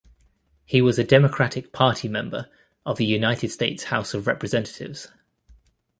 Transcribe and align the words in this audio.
He 0.65 0.81
was 0.81 0.97
a 0.97 1.03
Democratic 1.03 1.71
Party 1.71 2.07
member 2.07 2.49
of 2.87 2.97
the 2.97 3.05
United 3.05 3.51
States 3.51 3.83
House 3.83 4.15
of 4.15 4.25
Representatives. 4.25 5.09